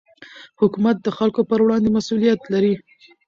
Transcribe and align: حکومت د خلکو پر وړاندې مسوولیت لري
حکومت 0.61 0.97
د 1.01 1.07
خلکو 1.17 1.41
پر 1.49 1.59
وړاندې 1.63 1.89
مسوولیت 1.95 2.41
لري 2.53 2.73